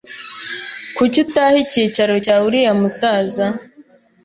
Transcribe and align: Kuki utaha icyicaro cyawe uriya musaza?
Kuki 0.95 1.17
utaha 1.23 1.55
icyicaro 1.63 2.13
cyawe 2.23 2.43
uriya 2.49 2.73
musaza? 2.81 3.45